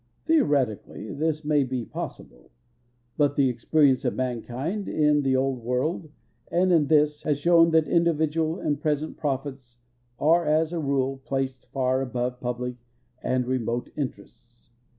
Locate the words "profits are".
9.15-10.43